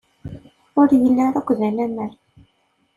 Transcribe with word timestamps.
Ur 0.79 0.87
yelli 1.01 1.21
ara 1.27 1.39
akk 1.41 1.49
d 1.59 1.61
anamar. 1.69 2.11